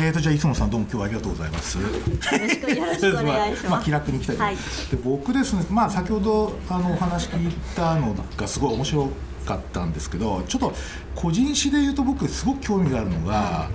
[0.00, 1.76] えーとじゃあ磯野さんどうも今日はありがとうございます。
[1.76, 4.56] よろしくよろしくお願いします まあ気楽に行きたいと思い。
[4.56, 9.10] で僕ですねまあ先ほどあのお話聞いたのがすごい面白
[9.44, 10.72] かったんですけど、ちょっと
[11.16, 13.70] 個人史で言うと僕すごく興味があるのが。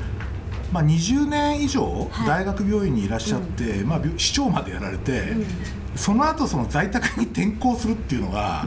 [0.72, 5.36] まあ、20年以上はい大学病院にいらっしゃって、まあ、病市長までやられて、
[5.96, 8.66] その後その在宅に転校するっていうのが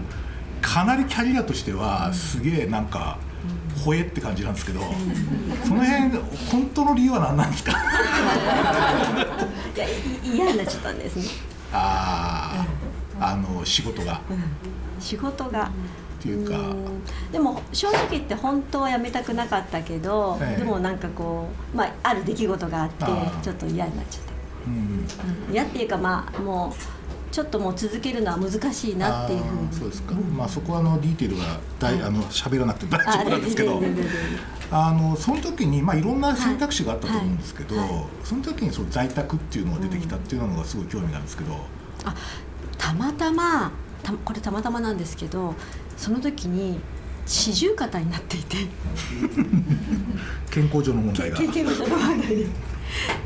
[0.60, 3.18] かなりキャリアとしてはすげえなんか、
[3.84, 4.80] ほえって感じなんですけど、
[5.64, 6.10] その辺
[6.50, 7.72] 本当の理由は何なんですか？
[9.74, 9.90] いやい
[10.36, 11.24] 嫌になっちゃったんですね。
[11.72, 14.20] あーあの仕事が。
[15.00, 15.64] 仕事が。
[15.64, 16.56] っていうか。
[16.58, 17.02] うん。
[17.32, 20.60] でも正直言って本当は辞めたくなかったけど、ええ。
[20.60, 23.04] でもなんかこう、まあ、ある出来事があって
[23.42, 24.32] ちょっと嫌になっちゃった。
[24.66, 25.06] うん。
[25.52, 26.95] 嫌っていうかまあもう
[27.30, 29.72] ちょっともう続けるのは難しいなっていうふうに。
[29.72, 33.82] そうですか、まあそこはあのディテールは大あの喋らなくて大丈夫なんですけど
[34.70, 38.04] あのその時にまあいろんな選択肢があったと思うんですけど、はいはい。
[38.24, 41.54] その時にその在宅っていうのが出てきたっていうのがすごい興味があるんですけど、
[42.04, 42.14] あ
[42.78, 45.54] たまたまたこれたまたまなんですけど
[45.96, 46.80] その時に
[47.26, 48.56] 四十肩になっていて。
[50.50, 51.36] 健康上の問題が。
[51.36, 52.46] 経験者の問題で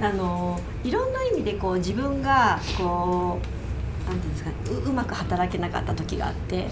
[0.01, 3.60] あのいろんな意味でこう自分がこう
[4.11, 6.69] なんていうんですかううまく働けなかった時があってう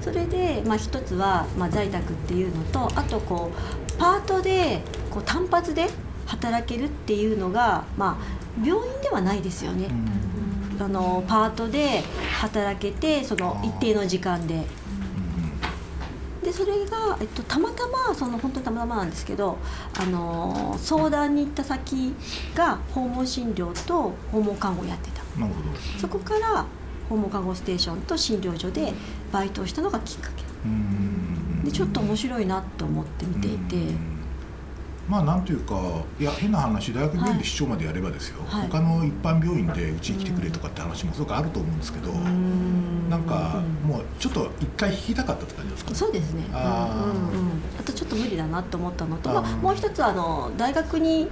[0.00, 0.02] ん。
[0.02, 5.88] それで、まあ、一つは、まあ、在宅っていうのとあとこうパートでこう単発で
[6.26, 9.88] 働けるっていうのが、まあ、病院ではないですよね。
[10.80, 12.02] あのパートで
[12.40, 14.66] 働けてその一定の時間で。
[16.42, 19.56] でそれが、えっと、たまたまその本当にたまたまなんですけど
[19.98, 22.14] あの相談に行った先
[22.54, 25.68] が訪問診療と訪問看護をやってたなるほど。
[25.98, 26.64] そこから
[27.08, 28.92] 訪問看護ステーションと診療所で
[29.32, 30.42] バイトをしたのがきっかけ。
[30.64, 31.64] うん。
[31.64, 34.20] でちょっと面白いなと思って見ていて、うん。
[35.08, 35.78] まあなんというか
[36.18, 38.68] いや変な話大学病院で市長までやればですよ、はい。
[38.68, 43.10] 他の一般病院でうちに来てくれとかって話もすごくあると思うんですけど、うん。
[43.10, 43.90] なんかうん。
[43.90, 45.90] もうちょっと一回引きたかったって感じですか？
[45.90, 46.44] ねそうですね。
[46.54, 47.04] あー。
[47.04, 51.28] うんうんうん、あとちょっと無理だなと思ったのとまあ、もう一つはあの大学に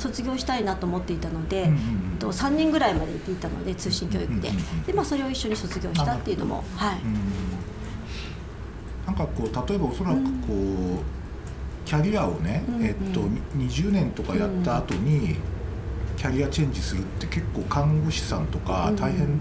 [0.00, 4.50] 卒業したいなと思っていたので、うんと3年ぐらいまで行っていたので通信教育で,、
[4.86, 7.00] でまあ、それを一緒に卒業したっていうのも、はい。
[7.02, 7.20] うん
[9.06, 13.20] なんかこう例えばおそらくこう、キャリアをね、えっと、
[13.56, 15.36] に20年とかやった後に
[16.16, 19.40] キャリアチェンジするって結構看護師さんとかうん大変、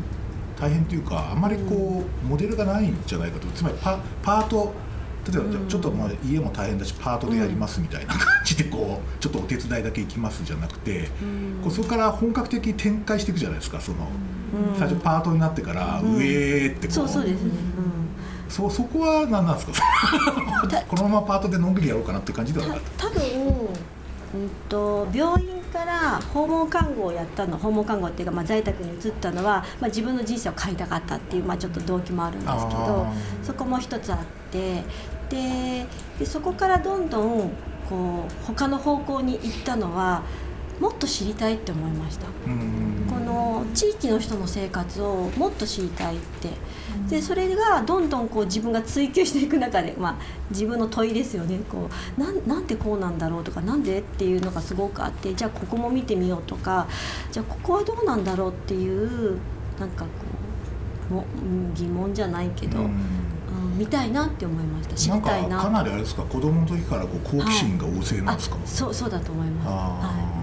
[0.60, 3.48] 大変っていうかあんまりこうモデルがないんじゃないかと。
[3.50, 4.74] つまりパパート
[5.32, 11.60] 例えばちょっとまあ家も大変だしパートでやりますみたいな感じでこうちょっとお手伝いだけ行きますじゃなくて、うん。
[11.64, 14.08] こうそこから本格的に展開していくじゃないですかその、
[14.72, 14.80] うん。
[14.80, 16.16] 最初パートになってからうん。
[16.18, 17.52] 上へってこう、そうそうですね、
[18.50, 19.74] そそこは何なんですか？
[20.70, 23.08] たこのままパートでのんびりやろうかなっていう感じでうん、はなかった。
[23.08, 23.24] 多分、
[24.34, 33.08] うん、と病院から訪問看護をやったの訪問看護っていうか、まあ、在宅に移ったのは、まあ、自分の人生を変えたかったっていう、まあ、ちょっと動機もあるんですけど
[33.44, 34.18] そこも一つあっ
[34.52, 34.84] て
[35.30, 35.86] で
[36.18, 37.52] でそこからどんどん
[37.90, 40.24] こう他の方向に行ったのは
[40.80, 42.28] もっと知りたいって思いました。
[42.48, 46.50] うんこの地域の人の生活をもっと知りたいって。
[47.08, 50.16] でそれがどんどんこう自分が追求していく中で、まあ、
[50.52, 51.60] 自分の問いですよね。
[51.70, 56.88] こうなんなんでこうなんだろうとかなんでっていうのがすごくあってじゃあここも見てみようとか
[57.32, 59.40] じゃあここはどうなんだろうっていう
[59.80, 60.10] なんかこ
[61.12, 62.80] うもうん疑問じゃないけど、
[63.80, 64.96] 見たいなって思いました。
[64.96, 65.58] 知りたいな。
[65.58, 69.70] かなりあれですか子供の時からこう好奇心が旺盛なんですか、あそうそうだと思います。
[69.70, 70.40] あはー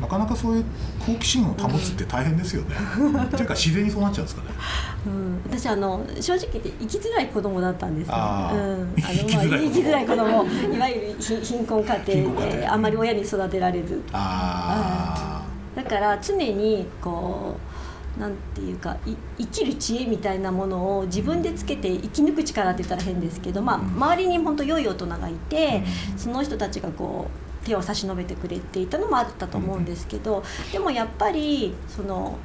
[0.00, 0.64] なかなかそういう
[1.06, 2.74] 好奇心を保つって大変ですよね、
[3.24, 4.48] っていうか自然にそうなっちゃうんですかね。
[4.48, 8.14] いうん、私あの正直言って生きづらい子供だったんですね。
[8.16, 8.56] あー。
[8.56, 9.36] うん、あの生き
[9.80, 10.26] づらい子供。
[10.26, 10.74] まあ生きづらい子供。
[10.74, 12.46] いわゆる貧貧困家貧庭。
[12.46, 14.02] であんまり親に育てられず。
[14.12, 15.42] あ
[15.76, 17.73] だから常にこう
[18.18, 25.82] なんていうかい生きる知恵みたいなものを自分でつけて生き抜く力って言ったら変ですけど、まあ、うん周りに本当良い大人がいて、
[26.12, 27.28] うんその人たちがこ
[27.62, 32.38] う手を差し伸べてくれていたのもあったと思うんですけど、でもやっぱりその。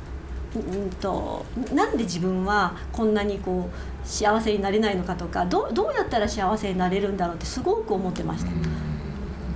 [0.55, 1.45] うんと
[1.75, 8.51] なんで自分はこんなにこう幸せになれないのかとかどうどうやったら幸せになれるんだろうってすごく思ってました。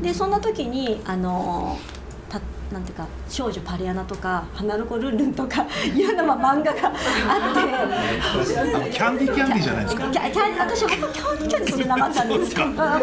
[0.03, 1.79] でそんな時にあの
[2.39, 2.41] た
[2.73, 5.65] なんていうか少女パレアナとか花の子ルンルンとか
[5.95, 8.89] いうのまあ漫画があって。
[8.91, 10.03] キャンディーキャンディーじゃないですか？
[10.07, 11.01] キャキャ私はキャン
[11.39, 12.67] ディーキャンディーじゃなかったんですけど。
[12.81, 12.99] あ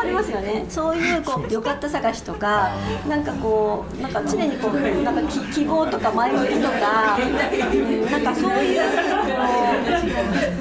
[0.00, 0.64] ありますよね。
[0.68, 2.70] そういうこうよかった探しとか
[3.08, 8.88] なんかこうなんか常にこうなんかき希望とか前向きとかうんなんかそういうこ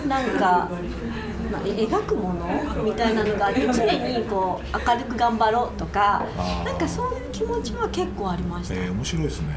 [0.06, 0.68] うなんか
[1.52, 6.24] まあ、描くものみたいなのがあって常にこう明るく頑張ろうとか
[6.64, 9.48] なんかそういう気持ちは結構ありました、えー、面白いですね、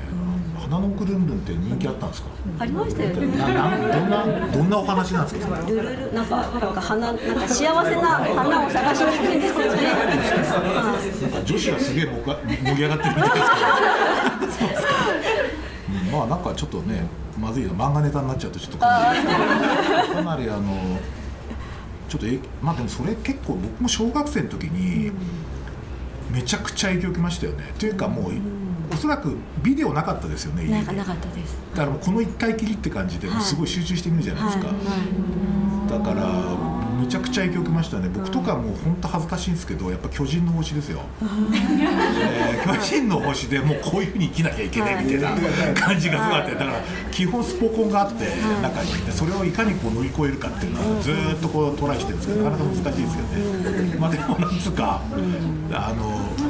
[0.59, 2.29] 花の奥ルンルンって人気あったんですか？
[2.61, 3.27] ありましたよね。
[3.37, 5.57] ななどんなどんなお話なんですか？
[5.69, 9.83] ルルルなんかなんか花なんか幸せな花を探しに行くんですけどね。
[11.45, 13.31] 女子がすげえ盛り上がってるみたい
[14.47, 14.71] ですけど。
[16.19, 17.07] まあなんかちょっとね
[17.39, 18.87] まずいな漫画ネタになっちゃうとちょっとか
[20.25, 20.99] なりあの
[22.09, 25.11] ちょっとえまあでもそれ結構僕も小学生の時に
[26.35, 27.73] めちゃくちゃ影響を受けましたよね。
[27.79, 28.33] というかもう。
[28.93, 30.69] おそらくビデオなかったですよね。
[30.69, 31.57] なかったです。
[31.73, 34.67] だからもうこの一回きりって感じで、すごい集中してみるじゃないですか。
[35.89, 36.23] だから
[37.01, 38.09] めちゃくちゃ影響を受けましたね。
[38.09, 46.81] 僕とかもう本当恥ずかしいんですけどやっぱ巨人の星ですよ、えー、巨人の星でもうこういうふうに生きなきゃいけないみたいな感じがすごいあってだから
[47.11, 48.27] 基本スポコンがあって
[48.63, 53.97] 中にいてそれをいかにこう乗り越えるかっていうのはずっとこうトライしてるんですけどなかなか難しいですよね。
[53.99, 55.01] まあでもなんつうか
[55.73, 56.44] あの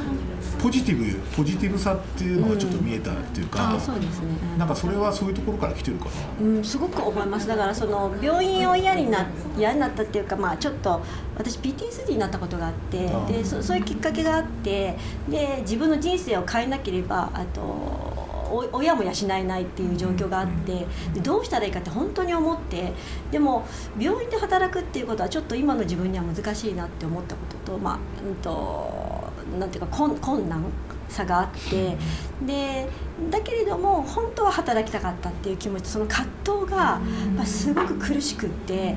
[0.65, 7.47] ポジティブポジティブさっていうのがちょっと見えたっていうか、うん、そうですね、なんかそれはそういうところから来てるかな、うん、すごく思います。
[7.47, 9.27] だからその病院を嫌にな
[9.59, 11.03] 嫌になったっていうかまあちょっと
[11.37, 14.97] 私 PTSD になったことがあってでそそういうきっかけがあって
[15.29, 18.25] で自分の人生を変えなければあと
[18.73, 22.95] 親も養えないっていう状況があってでどうしたらいいかって本当に思って
[23.31, 23.67] でも
[23.99, 29.24] 病院で働くっていうことはちょっと今の自分には難しいなって思ったこととまあうんと
[29.59, 30.65] なんていうか困困難
[31.09, 31.97] さがあって
[32.45, 32.89] で
[33.31, 37.01] だけれども本当は働きたかったっていう気持ちその葛藤が、
[37.37, 38.97] まあ、すごく苦しくって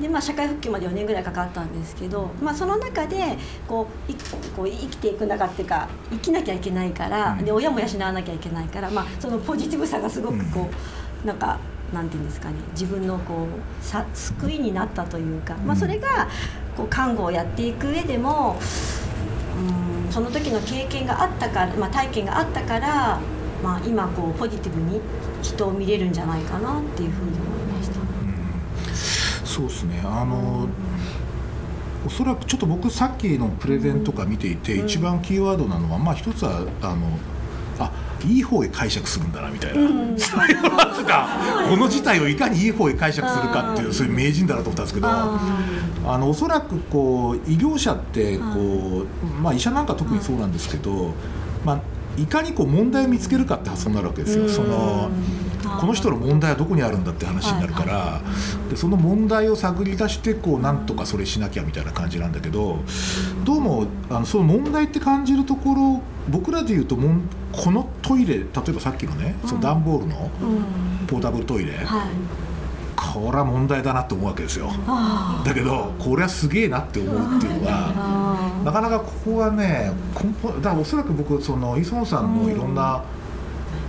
[0.00, 3.36] で、まあ、社会復帰まで4年ぐらいかかったんですけど、まあ、その中で
[3.66, 4.14] こうい
[4.54, 10.68] こう生きていく中っていうか生きなきゃいけないからで親も養わなきゃいけないから、まあ、そのポジティブさがすごくこ
[11.24, 11.58] うなんか。
[11.92, 16.28] なんていうんですかね自分のこうさ救いになったというか、まあ、それが
[16.76, 18.58] こう看護をやっていく上でも
[19.56, 23.20] うんその時の経験があったから、まあ、体験があったから、
[23.62, 25.00] まあ、今こうポジティブに
[25.42, 28.00] 人を見れるんじゃないかなっていうふうに思いました。
[28.00, 30.02] うん、そうですね。
[30.04, 30.68] あの、
[32.06, 37.18] おそらくちょっと僕さっきのプレゼンとか見ていて、一番キーワードなのはまあ一つはあの
[37.78, 37.90] あ
[38.24, 45.08] いい方へ解釈するんだなみたいな、うん、そういこの事態をいかにいい方へ解釈するかっていうそういう名人だなと思ったんですけど
[46.06, 51.14] あのおそらくこう医療者ってこう、まあ、医者なんか特にそうなんですけど、
[51.64, 51.80] まあ、
[52.20, 54.48] いかにこう問題を見つけるかって発想になるわけですよ。
[54.48, 55.10] その
[55.80, 58.20] この人の問題はどこにあるんだって話になるから、
[58.68, 62.78] でその問題を探り出してこうなんとかそれしなきゃみたいな感じなんだけど
[63.44, 70.30] どうもあのその問題って感じるところ僕らでいうともんこのトイレ例えばさっきのね、その段ボールの
[71.06, 71.72] ポータブルトイレ、
[72.96, 74.70] これは問題だなと思うわけですよ。
[75.44, 83.02] だけどこれはすげえなって思うっていうのはなかなかここはね根本だからおそらく僕その磯野さんのいろんな、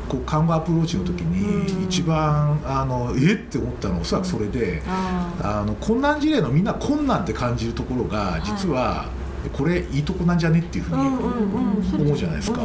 [0.10, 9.10] こう看護アプローチの時に一番あのえって思ったのはおそらくそれであの困難事例のみんな困難って感じるところが実は、
[9.50, 12.62] これいいとこなんじゃねっていうふうに思うじゃないですか、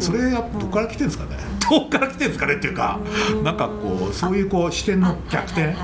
[0.00, 1.36] それはどこから来てるんですかね、
[1.70, 3.00] どこから来てるんですかねっていうか、
[3.42, 5.74] なんかこうそういうこう視点の逆転。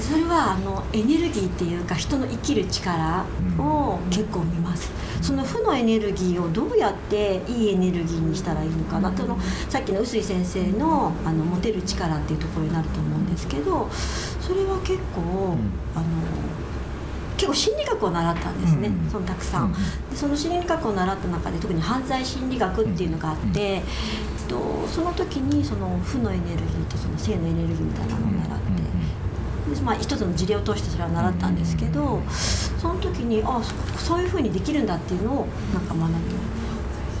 [0.00, 3.24] それはあのエネルギーっていうか人の生きる力
[3.58, 4.90] を結構見ます、
[5.20, 9.10] その負のエネルギーをどうやっていいエネルギーにしたらいいのかな？
[9.10, 9.36] っての
[9.68, 13.90] さっきの臼井先生のあの持てる力っていうところになると思うんですけど
[14.40, 15.56] それは結構、
[15.94, 16.04] あの
[17.40, 19.78] 結構心理学を習ったんですね、うん、そのたくさん、うん、で
[20.14, 23.82] その心理学を習った中で特に犯罪心理学っていうのがあって、
[24.42, 28.58] うん、とその時にその負のエネルギーとその性のエネルギーみたいなのを習っ
[29.68, 33.62] て、でまあ、一つの事例を通してそれは習ったんですけどその時にあ
[33.96, 36.34] そういうふうにできるんだっていうのをなんか学んで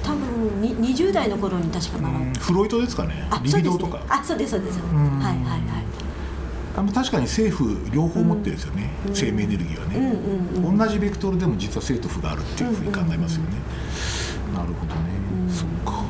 [0.02, 3.26] 多分に20代の頃に確か習ったフロイトですかね。
[3.42, 4.02] リビドーとか。
[4.08, 4.78] あそうですそうです。
[4.80, 5.89] はいはいはい
[6.80, 13.50] あの確かに政府両方持ってるんですよね、うん、生命エネルギーはね、うんうん、同じベクトルでも実は生と負があるっていうふうに考えますよね、
[14.54, 15.00] なるほどね、
[15.50, 16.02] そっか。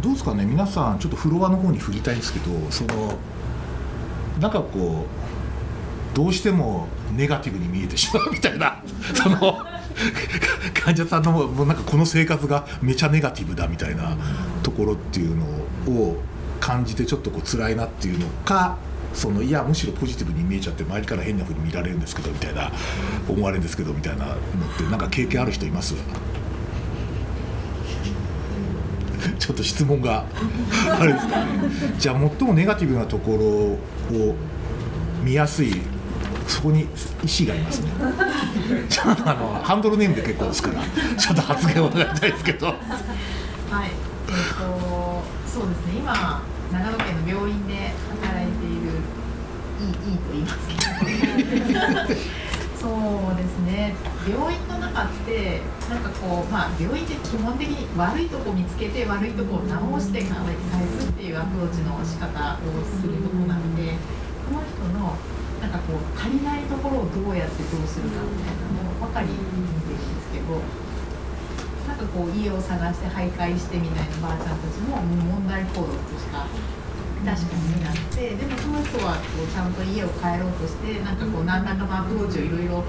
[0.00, 0.44] どうですかね。
[0.44, 3.18] 皆さんちょっとフロアの方に振りたいんですけどその
[4.40, 5.06] なんかこ
[6.14, 6.86] うどうしても
[7.16, 8.80] ネガティブに見えてしまうみたいな
[9.20, 9.58] その
[10.74, 14.16] 患者さんのもうなんかこの生活がめちゃネガティブだみたいな
[14.62, 15.44] ところっていうの
[15.92, 16.22] を
[16.60, 18.76] 感じてちょっとこう辛いなっていうのか
[19.14, 22.70] そのいやむしろポジティブに見えちゃって周りから変なふうに見られるんですけどみたいな
[23.28, 24.36] 思われるんですけどみたいなのっ
[24.76, 25.94] てなんか経験ある人います？
[29.38, 30.24] ちょっと質問が
[31.00, 31.36] あれですか？
[31.44, 31.46] ね
[31.98, 33.78] じゃあ最もネガティブなとこ
[34.12, 34.34] ろを
[35.24, 35.74] 見やすい
[36.46, 37.90] そこに意思がありますね。
[38.88, 40.80] ちょっとあのハンドルネームで結構ですから
[41.16, 42.44] ちょっと発言を願いたいです。
[42.44, 42.76] けどはい。
[44.28, 45.98] えーと、そうですね。
[45.98, 49.00] 今長野県の病院で働いている
[49.80, 52.38] いいいいと言いますけど
[52.78, 53.94] そうですね。
[54.22, 60.30] 病院の中ってなんかこうまあ病院って基本的に悪いとこ見つけて悪いとこを直して返
[61.00, 63.98] すっていうアプローチの仕方をするとこなので
[64.46, 65.18] この人の
[65.58, 70.62] なんかこう足りないところをどうやってどうするかみたいなのを分かり見てるんですけど
[71.88, 76.46] なんかこう家を探して徘徊してみたいなばあちゃんたちも問題行動としか
[77.28, 82.80] 確かになってでもその人はこうちゃんと家を帰ろうとしてなんかこう何らかのアプローチをいろいろ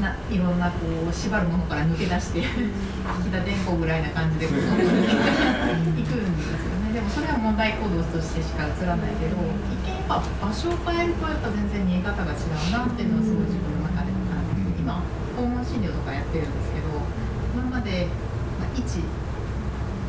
[0.00, 6.92] ないろんなこう縛るものから抜け出して引田電工ぐらいな感じでこう 行くんですよね。
[6.96, 14.12] でもそれは問題行動としてしか映らないけど一見やっぱ場所を変えるとやっぱ全然見え方が違うなっていうのはすごい自分の中で
[14.80, 15.04] 今
[15.36, 16.88] 訪問診療とかやってるんですけど
[17.52, 18.08] 今まで、
[18.56, 19.04] まあ、一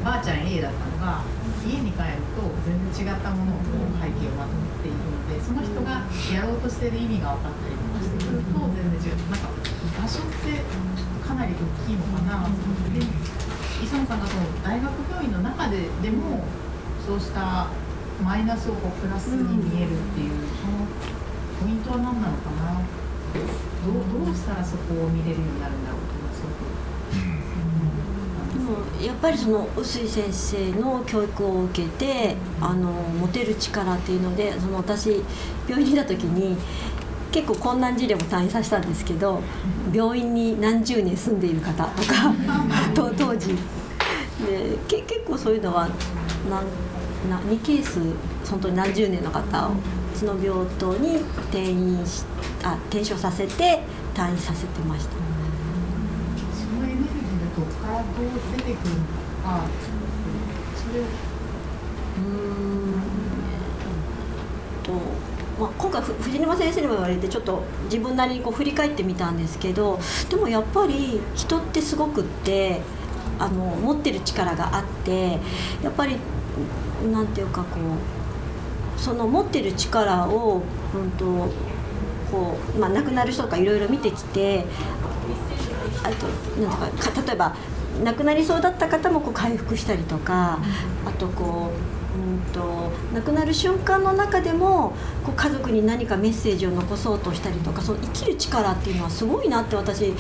[0.03, 1.20] ばあちゃん A だったのが
[1.66, 9.24] 家に帰ると全然違ったものをこう背景をまとめているのでその人がやろうとしてる意味が分かったりとかしてくると全然違う。
[9.32, 9.50] なんか
[9.98, 10.62] 場所って
[11.26, 13.02] かなり大きいのかなと思って
[13.84, 16.44] 磯野さんがその大学病院の中ででも
[17.06, 17.68] そうした
[18.24, 20.88] マイナスをこうプラスに見えるっていう、その
[21.62, 22.82] ポイントは何なのかな？
[23.86, 26.07] どうどうしたらそこを見れるようになるんだろう？
[29.01, 35.22] やっぱりその臼井先生の教育を受けてあの持てる力っていうのでその私
[35.68, 36.58] 病院にいた時に
[37.32, 39.42] 結構困難事例も退院させたんですけど
[39.94, 42.34] 病院に何十年住んでいる方とか
[42.96, 43.56] 当時
[44.46, 45.88] でけ結構そういうのは
[46.50, 46.63] な
[47.30, 48.00] な2ケース
[48.50, 49.75] 本当に何十年の方をう
[50.16, 52.24] ちの病棟に転院し
[52.63, 53.82] あ転所させて
[54.13, 55.26] 退院させてました。
[57.98, 59.06] どこからどう出てくるの
[59.44, 59.66] か
[60.75, 61.04] それを
[62.18, 63.18] うん
[64.84, 64.92] と、
[65.60, 70.00] まあ、今回藤沼先生にも言われてちょっと自分なりにこう振り返ってみたんですけど
[70.30, 72.82] でもやっぱり人ってすごくって
[73.39, 75.39] あの持ってる力があって
[75.84, 76.18] やっぱり
[77.12, 80.63] なんていうかこうその持ってる力を、
[80.96, 81.25] うんと
[82.32, 84.66] こうまあ、亡くなる人とかいろいろ見てきて
[86.04, 86.27] あと
[86.62, 87.56] なんとか例えば
[88.04, 90.60] 亡くなりそうだった方もこう回復したりとか
[91.06, 91.72] あとこ
[92.16, 100.13] う、うんと、亡くなる瞬間の中でもこう家族に何かメッセージを残そうとしたりとかその生きる力っていうのはすごいなって私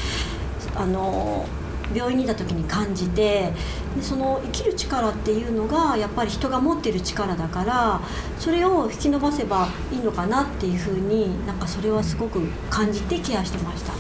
[0.75, 1.45] あの
[1.93, 3.53] 病院にいた時に感じて
[3.95, 8.01] でその生きる力っていうのがやっぱり人が持ってる力だから
[8.37, 13.93] それを引き伸ばせばいいのかなっていうふうになんかそれはすごく感じてケアしてました。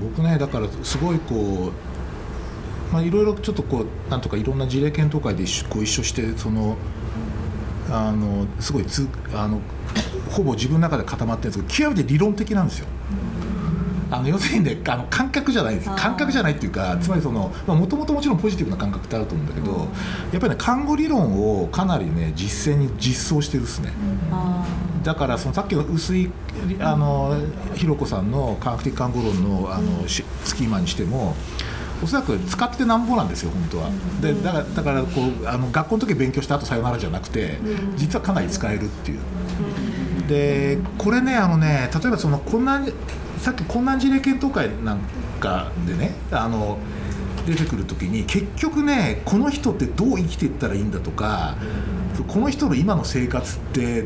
[0.00, 1.89] 僕ねだからすごいこう
[2.92, 6.76] まあいろいろちょっとこうなんとかいろんな事例検討会でご一緒してその
[7.90, 9.60] あのすごいつあの
[10.30, 12.86] ほぼ自分の中で固まってるんですけど極めて理論的なんですよ。
[14.12, 15.90] あの要するにねあの感覚じゃないです。
[15.90, 19.86] 感覚じゃないっていうかつまりそのもともともちろんポジティブな感覚ってあると思うんだけど、
[20.32, 23.92] やっぱりね看護理論をかなりね実践に実装してるですね。
[25.04, 26.28] だからそのさっきの薄い
[26.80, 27.40] あの
[27.74, 30.24] ひろこさんの科学的看護論のあのス
[30.56, 31.36] キーマにしても
[32.02, 33.90] おそらく使ってなんぼなんですよ本当は。
[34.20, 37.58] でだからだからこうあの学校の時勉強した後さよならじゃなくて
[37.96, 39.18] 実はかなり使えるっていう。
[40.28, 42.90] でこれねあのね例えばその困難
[43.38, 45.00] さっき困難事例検討会なん
[45.40, 46.78] かでねあの
[47.46, 51.56] 出てくる時に結局ねこの人ってどう生きていったらいいんだとか
[52.28, 54.04] この人の今の生活って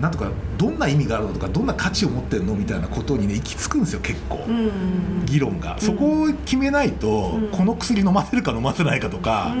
[0.00, 4.46] なんとかどんな意味があるのとかどんな価値を持ってるのみたいなことにね行き着くんですよ結構、
[5.26, 9.54] 議論が、そこを決めないと、この薬飲ませるか飲ませないかとか、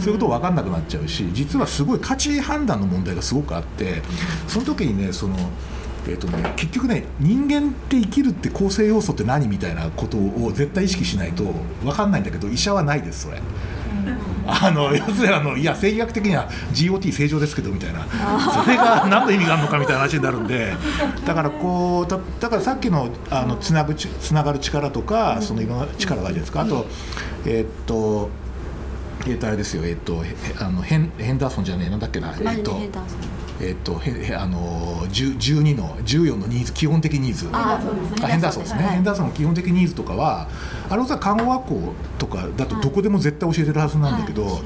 [0.00, 4.02] そういうこと分かんなくなっちゃうし実はすごい価値判断の問題がすごくあって
[4.48, 5.36] その時にねその
[6.04, 11.44] えーとね、結局ね人間って生きるって構成要素って何みたいなことを絶対意識しないと
[11.84, 13.40] 分かんないんだけど医者はないですそれ。
[14.46, 18.06] あの要するにあのいや生理学的には GOT 正常ですけどみたいな。
[18.64, 20.72] それが何の意味があるのかみたいな話になるんで
[21.26, 26.60] だからこうだだからさっきのあのつなぐつながる力とかそのいろんな力があるじゃないですか。
[26.62, 26.86] あと
[27.46, 28.30] えー、っと
[29.24, 29.84] えー、とあれですよ。
[29.84, 30.22] えー、っと
[30.58, 32.30] あのヘンヘンダーソンじゃねえなんだっけな。
[32.30, 32.80] えー、っと
[33.62, 37.48] えっとへあの12の14のニーズ基本的ニーズ。
[37.52, 38.26] あそうですね。
[38.26, 38.94] ヘンダーソンですね、はい。
[38.94, 40.48] ヘンダーソンの基本的ニーズとかは
[40.90, 44.62] あれはさ看護学校とかだとどこでも絶対教えてるはずなんだけど、はい。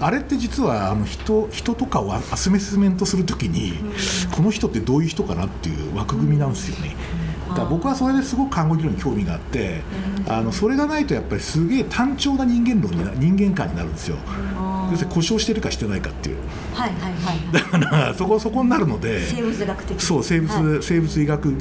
[0.00, 3.74] あれって実はあの人人とかをアアセメスメントするときに、
[4.30, 6.94] この人ってどういう人かなっていう枠組みなんですよね。
[7.48, 9.82] だから僕はそれですごく看護理論に興味があって、
[10.28, 14.16] あのそれがないとやっぱりすげえ単調な人間論にな人間観になるんですよ。
[14.90, 16.36] 要するに故障してるかしてないかっていう。
[16.74, 19.26] はいはいはい だからそこそこになるので。
[19.26, 20.82] 生物学的そう生物、はい。
[20.82, 21.56] 生物医学はい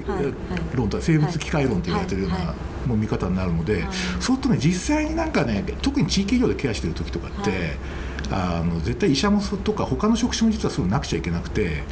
[0.75, 2.37] 論とか生物機械論と言われてるような
[2.85, 3.83] もう見方になるので、はい。
[4.19, 7.59] そうするとね実際になんかね特に地域医療でケアしてる時とかって、はい。
[8.31, 11.83] あの絶対医者もそとか他の職種も実はそうなくちゃいけなくて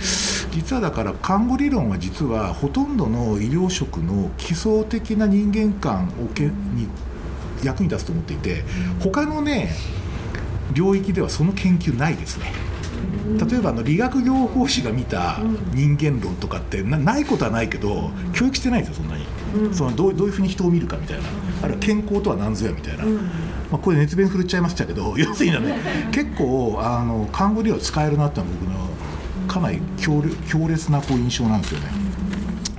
[0.51, 6.51] 実はだから看護理論は実はほとんどの医療職の基礎的な人間観をけに
[7.63, 8.63] 役に立つと思っていて
[8.99, 9.69] 他のね
[10.73, 12.51] 領域ではその研究ないですね。
[13.49, 15.39] 例えばあの理学療法士が見た
[15.73, 19.25] 人間論とかってなないことはないけど教育してないんですよそんなに、
[19.73, 21.23] そのどうどういうふうに人を見るかみたいな。
[21.63, 23.11] あるいは健康とは何ぞやみたいな、ま
[23.73, 25.75] あ、これ熱弁振るっちゃいましたけど 要するにね
[26.11, 28.89] 結構あの看護理は使えるなってのは僕の
[29.47, 32.02] かなり強烈強烈なこう印象なんですよね。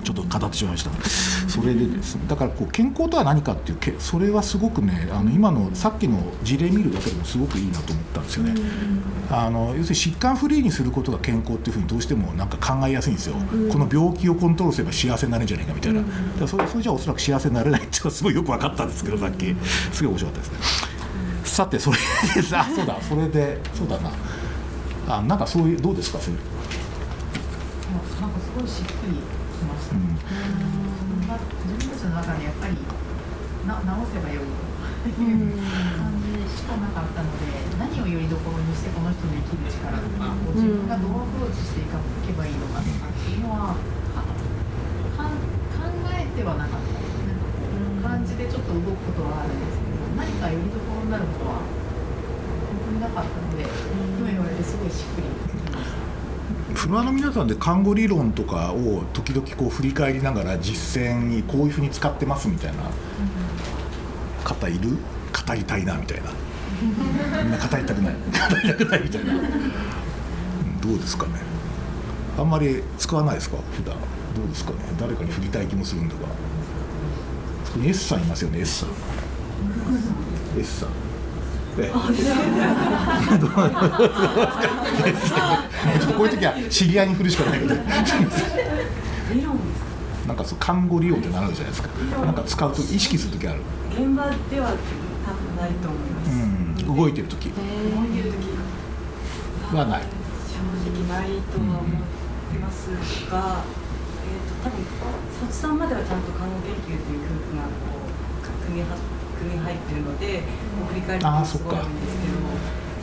[0.04, 0.90] ちょっと語ってしまいました。
[1.50, 8.54] それでですねだからこう健康とは何かっていうけそれはすごくねあの今のさっきの事例見るだけでもすごくいいなと思ったんですよね、
[9.30, 13.36] あの要するに疾患フリーにすることが健康っていうふうにどうしてもなんか考えやすいんですよ、
[13.70, 19.54] この病気をコントロールすれば幸せになるんじゃないかみたいな、だからそれそれじゃおそらく幸せになれないっていうのはすごいよく分かったんですけどさっき
[19.92, 20.58] すごい面白かったですね。
[21.44, 21.98] さてそれ
[22.34, 24.10] でさ そうだそれでそうだな。
[25.06, 29.18] あなんかそういうどうですかそれ、なんかすごいしっくり
[29.54, 30.18] きました、うん。
[31.26, 32.76] まあ、自分たちの中でやっぱり
[33.66, 34.74] な直せばよい。
[35.04, 35.52] という
[36.00, 37.44] 感じしかなかったので
[37.76, 45.28] 何をよりどころにしてこの人の生きる力とかこう自分がどうアプローチしていけばいいのかとかっていうのは考
[46.08, 47.36] えてはなかったですね。
[48.00, 55.53] 感じでちょっと動くことはあるんですけど何かよりどころになることは本当になかったので今言われてすごいしっくり。
[56.74, 62.82] フロアの皆さんで看護理論とかを時々こう振り返りながら実践にこういうふうに使ってますみたいな
[64.44, 64.90] 方いる？
[65.46, 66.30] 語りたいなみたいな。
[66.82, 66.88] み
[67.48, 68.14] んな語りたくない。
[68.14, 68.20] 語
[68.62, 69.34] りたくないみたいな。
[69.34, 71.32] うんどうですかね。
[72.38, 73.56] あんまり使わないですか？
[73.72, 73.96] 普段。
[74.36, 74.78] どうですかね。
[74.98, 76.20] 誰かに振りたい気もするんだが。
[77.64, 78.90] そこに S さんいますよね S さん
[80.60, 80.88] S さん
[81.78, 81.92] え
[83.38, 83.50] どう
[86.16, 87.86] こういう時は知り合いに振るしかないけどなん
[90.36, 90.44] か？
[90.44, 91.88] そう看護理論ってなるじゃないですか。
[92.24, 93.60] なんか使うと意識する時ある、
[93.92, 94.72] 現場では
[95.24, 96.30] 多分ないと思います、
[96.86, 97.64] うん、動いてる時動い
[98.08, 98.36] てる時
[99.76, 100.02] はない。
[100.02, 100.08] 正
[100.90, 101.88] 直ないとは思って
[102.60, 102.88] ます
[103.30, 103.64] が、
[104.24, 104.78] えー、と多分
[105.48, 107.68] 卒さんまではちゃんと看護研究という教育がこ
[108.04, 108.06] う
[108.66, 108.86] 組みは
[109.44, 110.40] 組み入ってるので
[110.80, 112.34] もう振り返るとすごいあるんですけど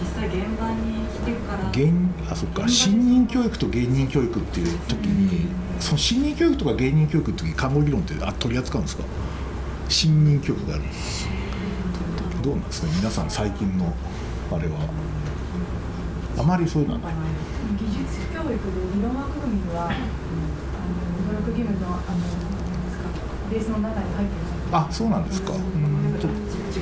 [0.02, 1.94] 実際現場に来てから芸
[2.30, 2.68] あそっか。
[2.68, 5.48] 新任教育と芸人教育っていう時に
[5.80, 9.04] その新任教育とか芸人教育の時に看護理論ってあ取り扱うんですか？
[9.90, 10.84] 新任教育がある。
[12.42, 13.94] どうなんですか皆さん最近の
[14.52, 14.80] あれは。
[16.40, 17.02] あまりそういうのは。
[17.02, 17.14] ない
[17.78, 18.58] 技術教育で
[18.96, 20.00] 理論枠組みは、あの
[21.28, 23.04] 努力義務のあのなんですか
[23.52, 24.34] ベースの中に入って
[24.72, 25.52] るあそうなんですか。
[25.54, 25.60] うん。
[25.60, 26.01] と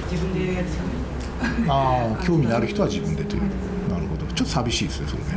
[0.09, 1.69] 自自分でやるしかない。
[1.69, 3.41] ああ興味のある人は自分でという。
[3.89, 4.25] なるほど。
[4.33, 5.29] ちょっと寂しいですねそれね。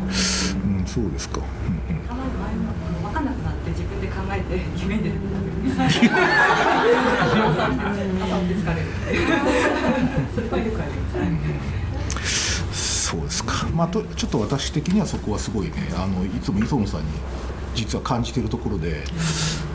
[0.78, 2.02] うんそうですか、うんうん。
[2.06, 5.14] たまに前もあの分かんなくなって自分で考えて決めてる
[12.62, 17.06] そうですか、まあ、とちょっと私的にはそこはすごいねあのいつも磯野さんに
[17.74, 19.04] 実は感じているところで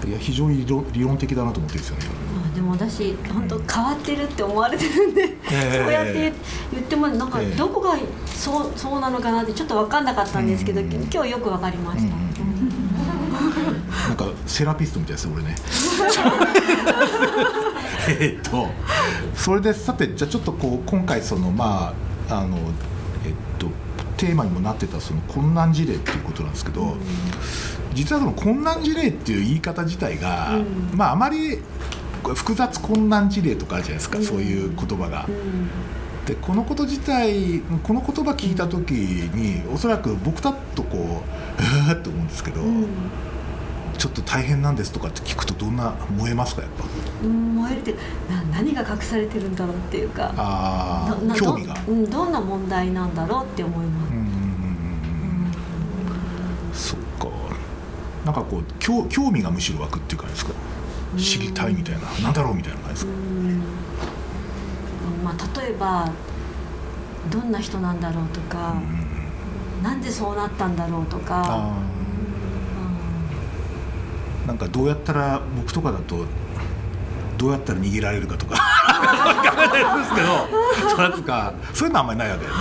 [0.07, 2.26] いや非常に理論的だなと思ってるんですよねあ
[2.57, 5.83] でも私本当変わってるって思われてるんで、ええ。
[5.83, 6.33] そうやって
[6.73, 7.55] 言ってもなんかええ。
[7.55, 10.91] どこがそうそうなのかなってちょっと分かんなかったんですけど、うん。
[10.91, 12.27] 今日よく分かりました、うん
[14.07, 15.55] なんかセラピストみたいです俺ね。
[18.19, 18.69] えっと
[19.35, 21.93] それでさてじゃあちょっとこう今回そのま
[22.27, 22.63] ああのえっ
[23.59, 23.67] と
[24.15, 26.97] テーマにもなってたその困難事例っていうことなんですけど、
[27.93, 30.97] 実はその困難事例っていう言い方自体が、うん。
[30.97, 31.59] まああまり
[32.35, 34.25] 複雑困難事例とかあるじゃないですか、うん。
[34.25, 35.25] そういう言葉が。
[35.27, 35.69] うん。
[36.25, 42.85] でこのこと自体この言葉聞いた時におそらく僕だとこうえーって思うんですけど、うん。
[43.97, 46.83] ちょっと大変なんですとかって聞くとどんな燃えますかやっぱ？
[47.23, 47.93] うん燃えるって
[48.29, 51.73] な何が隠されてるんだろうっていうかあな興味が。
[51.73, 54.11] ど,、うん、どんな問題なんだろうって思います。
[54.11, 54.27] うん
[56.73, 57.29] そうか。
[58.25, 60.51] なんかこう興興味がむしろ湧くっていう感じですか？
[61.17, 63.11] 知りたいみたいななんだろうみたいな感じですか？
[63.11, 63.61] うん。
[65.23, 66.09] まあ、例えば
[67.29, 68.75] どんな人なんだろうとか、
[69.83, 74.47] なんでそうなったんだろうとか、あー。
[74.47, 76.25] なんかどうやったら僕とかだと
[77.37, 78.55] どうやったら逃げられるかとか。
[78.55, 78.63] 考
[79.75, 80.47] えるんですけど
[80.89, 82.57] そうなんかそういうのはあんまりないわけだよ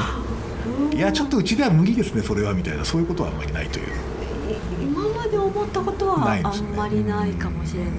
[0.90, 0.96] ね。
[0.96, 2.84] いやちょっとうちでは無理ですねそれはみたいな。
[2.84, 3.86] そういうことはあんまりないという。
[3.86, 3.90] い
[4.82, 6.42] 今まで思ったことはあん
[6.76, 7.94] まりないかもしれない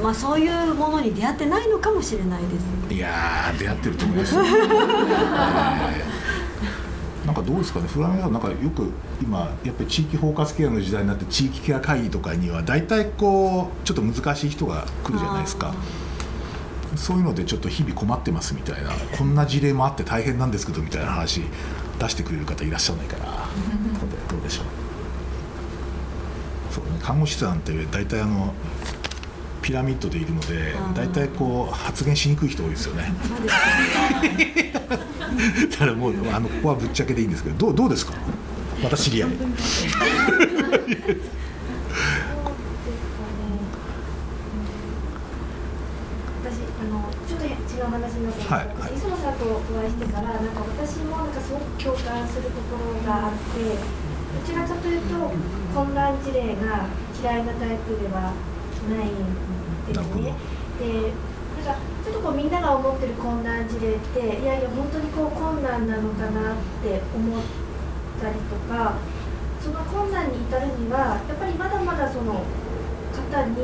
[0.00, 2.48] まあそういうものに出会ってないのかもしれないで
[2.88, 2.94] す。
[2.94, 7.26] いやー出会ってると思いますよ、 えー。
[7.26, 7.86] なんかどうですかね？
[7.88, 8.90] フランスはなんかよく
[9.22, 15.74] 今やっぱり地域包括ケアの時代になって地域ケア会議とかには大体こうちょっと難しい人が来るじゃないですか。
[16.96, 21.40] そういうのでちょっと日々困ってますみたいなこんな事例もあって大変なんですけどみたいな話
[21.98, 23.24] 出してくれる方いらっしゃらないかな。
[24.28, 24.64] どうでしょう。
[26.74, 26.90] そうね。
[27.02, 28.52] 看護師さんって大体あの
[29.62, 33.12] ピラミッドでいるので大体こう発言しにくい人多いですよね。
[35.70, 38.12] だからもうあのここはぶっちゃけでいいんですけどどうどうですか？
[38.82, 39.30] また知り合い。
[47.82, 53.74] の話になったんですけど、はい磯野さんとお会いしてからなんか私もなんかすごく共感するところがあってど
[54.46, 55.32] ちらかというと
[55.74, 56.86] 混乱事例が
[57.20, 58.32] 嫌いなタイプでは
[58.88, 59.10] ないん
[59.86, 60.34] ですね。
[60.78, 61.12] で
[61.62, 67.42] なんかちょっとこうみんなが思ってる混乱事例っていやいや本当にこう困難なのかなって思っ
[68.20, 68.98] たりとか
[69.62, 72.42] その困難に至るにはやっぱりまだまだその
[73.14, 73.54] 方に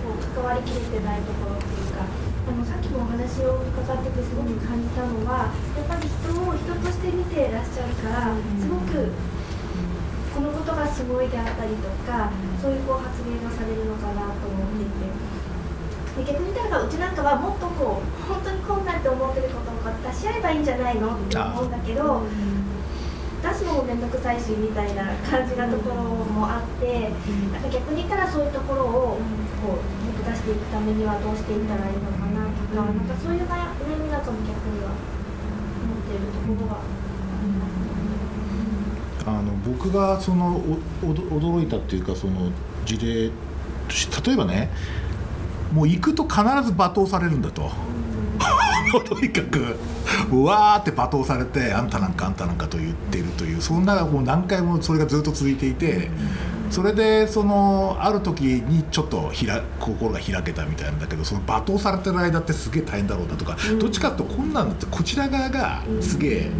[0.00, 2.06] こう関わりきれてないところっていうか
[2.48, 9.12] あのさっきもお話を伺っててすごく感じたのはやっぱり人を人として見てらっしゃるからすごく
[10.36, 12.28] このことがすごいであったりとか
[12.60, 15.08] そういうこう発言がされるのかなと思っていて。
[16.16, 21.12] で逆に言ったらうちなんかはもっとこう本当に困難って思ってることを出し合えばいいんじゃないの？
[21.12, 22.24] って思うんだけど
[23.44, 27.12] 出すのも面倒くさいしみたいな感じなところもあって
[27.52, 29.20] なんか逆に言ったらそういうところを
[29.60, 33.68] こうもっと出していくためにはどうしていったらいいのかなとかなんかそういう悩
[34.00, 36.80] みなんかも逆には思っているところが
[39.26, 40.62] あの僕がその
[41.02, 42.50] お驚いたっていうかその
[42.84, 43.30] 事例
[43.88, 44.70] として例えばね
[45.72, 47.70] もう行くと必ず罵倒されるんだと。
[49.08, 49.76] とにかく
[50.30, 56.08] うわーって罵倒されてあんたなんかあんたなんかと言ってるというそんなもう何回もそれがずっと続いていて
[56.70, 66.50] それでそのある時にちょっとひら心が開けたみたいなんだけどその罵倒されてる間ってすげえ大変だろうなとかどっちかっていうと困難だってこちら側がすげえ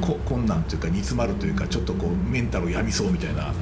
[0.00, 3.52] こ困難というか煮詰まるというかちょっとこうメンタルを病みそうみたいな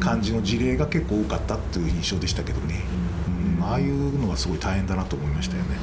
[0.00, 2.80] 感じの事例が結構多かったっていう印象でしたけどね、
[3.58, 5.76] うん、ああいうのがすごい大変だなと思いましたよね。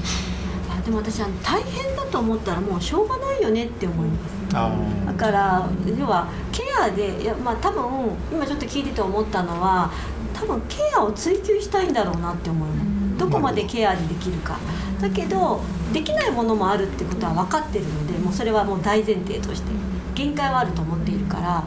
[0.70, 4.56] あでも私あの大変だと思ったらもうしょうがないよねって思います。
[4.56, 7.84] あだから要はケアでいやまあ多分
[8.32, 9.92] 今ちょっと聞いてて思ったのは
[10.34, 14.58] 多分ケアを追求したいんだろうなって思うのどこまでケアでできるか
[15.02, 15.62] だけど
[15.92, 19.72] できないものもあるってことは分かってるのでもうそれはもう大前提として
[20.14, 21.64] 限界はあると思っているから。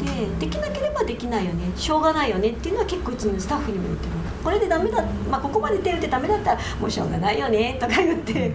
[0.00, 4.12] でできなければできないよねしょうがないよねっていうのは結構いつもスタッフにも言ってる。
[4.42, 8.48] これでダメだ、まあ、ここまで手打ってダメだったらもうしょうがないよねとか言って。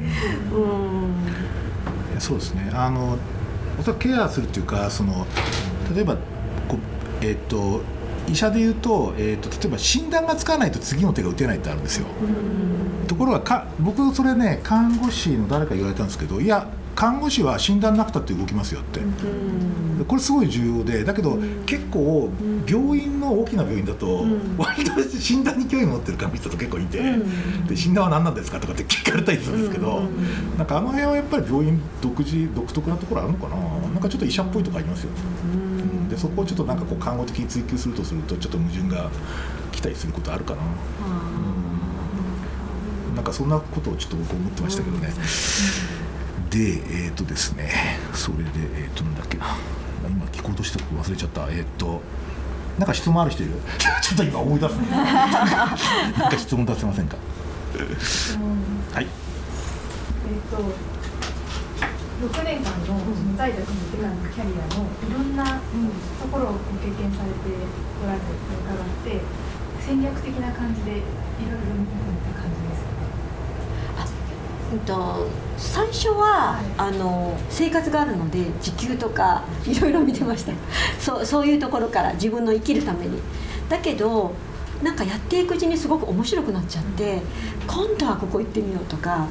[0.52, 0.60] う
[2.18, 2.20] ん。
[2.20, 2.72] そうですね。
[2.74, 3.16] あの
[3.80, 5.28] おそらくケアするっていうかその
[5.94, 6.16] 例えば
[6.68, 6.78] こ
[7.22, 7.82] う、えっと
[8.28, 12.08] 医者で言うと,、えっと例えば診断がつかないと次の手が打てないってあるんですよ。
[13.08, 19.02] ところがか僕それね看護師の誰か言われたんですけどいや看護師は診断なくたって動きますよって、
[20.08, 22.30] これすごい重要でだけど、結構
[22.66, 24.26] 病院の大きな病院だと、
[24.58, 27.02] 割と診断に興味持ってる看護師さんと結構いて、
[27.68, 30.04] で診断は何なんですかとかって 聞かれたりするんですけど、
[30.58, 33.56] なんかあの辺はやっぱり病院独自独特なところあるのかな。
[33.90, 35.10] なんかちょっと医者っぽいとこありますよ
[36.16, 39.10] でそこをちょっとなんかこう看護的に追求するとするとちょっと矛盾が
[39.72, 40.62] 来たりすることあるかな、
[43.16, 45.14] なんかそんなことをちょっと僕思ってましたけどね、
[46.50, 48.00] でえっ、とですね。
[48.14, 49.58] それでえっ、となんだっけな。
[50.08, 51.50] 今聞こうとしたこと忘れちゃった。
[51.50, 52.02] えっ、と
[52.80, 53.54] なんか質問ある人いる？
[54.02, 54.78] ちょっと今思い出す。
[54.78, 57.18] ね なんか質問出せませんか？
[58.94, 59.04] はい。
[59.04, 59.08] えっ
[60.50, 60.64] と
[62.22, 63.00] 6年間の
[63.38, 67.40] 在宅に行ってからのキャリアのいろんなところをご経験されて
[68.04, 68.32] おられると
[68.64, 69.22] 伺って
[69.82, 71.92] 戦略的な感じでいろいろ見て
[72.34, 72.82] た感じです
[74.00, 74.16] か？
[74.74, 80.54] うんと最初はあの生活があるので時給とかいろいろ見てました。
[81.00, 83.22] そうそういうところから自分の生きるために。
[83.70, 84.34] だけど
[84.84, 87.22] なんかやっていくうちにすごく面白くなっちゃって
[87.66, 89.26] 今度はここ行ってみようとか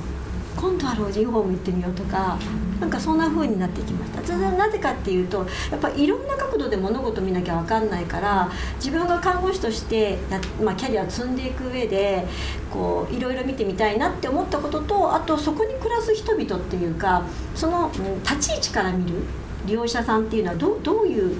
[0.57, 2.38] 今度は老人ホーム行ってみようとか
[2.81, 12.27] なんかそんな風になってきましたそれなぜかっていうとやっぱいろんな角度で物事見なきゃ分かんないから自分が看護師としてや、まあ、キャリアを積んでいく上で
[12.73, 17.90] こういろいろ見てみたいなって思ったこととあとそこに暮らす人々っていうかその
[18.23, 19.19] 立ち位置から見る
[19.67, 21.37] 利用者さんっていうのはどどういう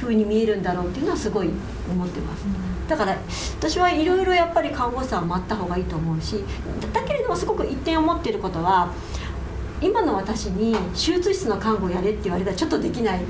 [0.00, 1.50] 風に見えるんだろうっていうのはすごい
[1.88, 2.61] 思ってます。
[2.88, 3.16] だから
[3.58, 6.44] 私はいろいろやっぱり看護師さんは待った方がいいと思うし
[6.92, 8.92] だけれどもすごく一点思っていることは
[9.80, 13.20] 今の私に手術室の看護をやれって言われたらちょっとできない。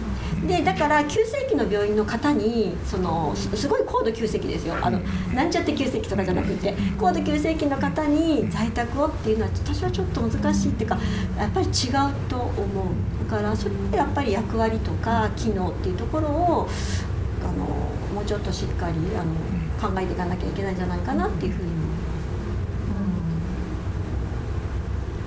[0.46, 4.74] でだから急性期の病院の方にそのすごい高度急性期ですよ。
[4.82, 4.98] あの
[5.32, 10.98] なんちゃって急性期とかじゃなくて高度急性期の方に在宅をっていうのは私はちょっと難しいっていうか
[11.38, 11.72] やっぱり違う
[12.28, 13.30] と思う。
[13.30, 16.68] だからそれってやっぱり役割とか機能っていうところを
[17.40, 17.88] あの
[18.22, 21.82] うちょっとしっかりあの考えていかなきゃいけないんじゃないかなっていうふうに思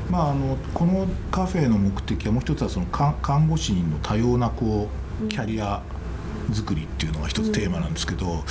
[0.09, 4.87] まあ、あのこのカフェの目的はもう一つはその看看護師の多様なこ
[5.23, 5.81] うキャリア
[6.53, 8.43] 作りっていうのが一つテーマなんですけど、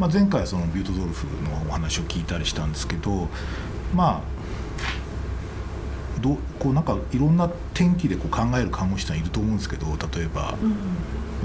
[0.00, 3.28] まあ、前回そのビュートドルフのお話を聞いたりしたんですけど
[3.94, 4.41] まあ
[6.22, 10.54] どうこうなんかいろんな転機でこう考える看護師さんいると思うんですけど例えば、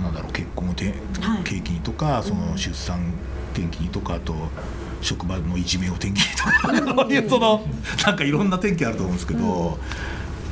[0.02, 1.44] なんだろう結婚をてはい。
[1.44, 3.00] 契機にとか、その出産
[3.54, 4.36] 転機にとかあと
[5.02, 7.66] 職場のいじめを転機にとか そういうその
[8.06, 9.78] なんかいろんな転機あると思うんですけど、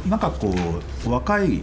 [0.09, 0.53] なんかこ
[1.05, 1.61] う若い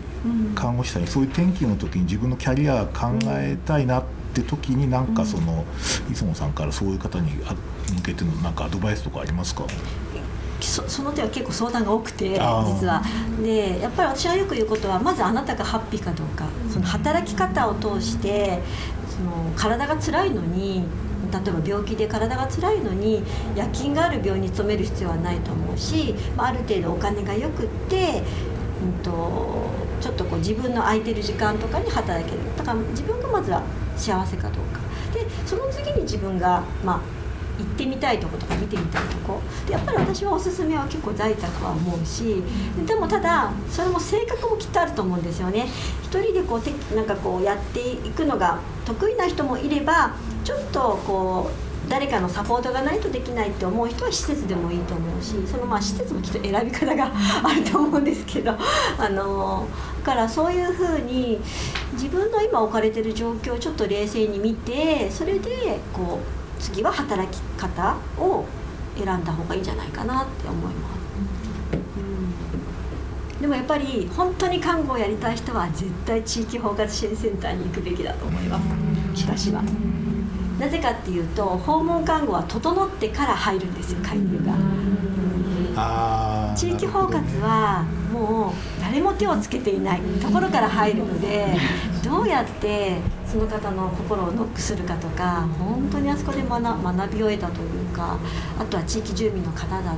[0.55, 5.65] 看護師さんにそういう転機の時に自分のキャリア考えたいなって時になんかその
[6.11, 7.55] 磯野さんからそういう方にあ
[7.95, 9.65] 向けてのなんかアドバイスとかありますか？
[10.67, 12.39] そその手は結構相談が多くて実
[12.87, 13.03] は。
[13.43, 18.61] でやっぱり私はよく言うことはまずあなたがハッピーかどうかその働き方を通して
[19.09, 20.85] その体が辛いのに
[21.33, 23.23] 例えば病気で体が辛いのに
[23.57, 28.23] 夜勤がある病院に勤める必要はないと思うし、まあ、ある程度お金がよくって、
[28.83, 29.71] うん、と
[30.01, 32.39] ちょっとこう自分の空いてる時間とかに働ける。
[32.57, 33.63] だから自分がまずは
[33.97, 34.81] 幸せかどうか。
[35.15, 37.22] でその次に自分がまあ
[37.59, 39.41] 行ってみたいとことか見てみたいとこ。
[39.67, 42.43] でやっぱり私はおすすめは結構在宅は思うし
[42.87, 45.67] でもただそれも性格もきっとあると思うんですよね。
[46.03, 57.11] 一人でこうてなんかこうやっていくのが得意な人もいればちょっとこう誰かのサポートがないとできないって思う人は施設でもいいと思うしそのまあ施設もきっと選び方が
[57.43, 59.67] あると思うんですけどあの
[60.05, 61.41] だからそういうふうに
[61.95, 68.47] 自分の今置かれてる状況をちょっと冷静に見てそれでこう次は働き方を
[68.97, 70.93] 選んだ方がいいんじゃないかなって思います。
[71.97, 79.65] うんでもやっぱり本当に看護をやりたい人は絶対地域包括支援センターに行くべきだと思います私は。
[80.61, 84.55] なぜかっていうと訪問看護は整ってから入るんですよ介入が。
[86.57, 90.01] 地域包括はもう誰も手をつけていない。
[90.21, 91.57] ところから入るので
[92.05, 98.19] どうやってその方の心をノックするかとか本当にあそこで学学びを得たというか
[98.59, 99.95] あとは地域住民の方だったり